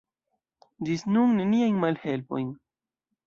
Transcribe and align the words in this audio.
Ĝis 0.87 1.03
nun 1.17 1.35
neniajn 1.41 1.77
malhelpojn. 1.83 2.49